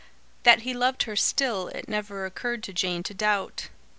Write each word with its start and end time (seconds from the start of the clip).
That 0.41 0.61
he 0.61 0.73
loved 0.73 1.03
her 1.03 1.15
still, 1.15 1.67
it 1.67 1.87
never 1.87 2.25
occurred 2.25 2.63
to 2.63 2.73
Jane 2.73 3.03
to 3.03 3.13
doubt. 3.13 3.67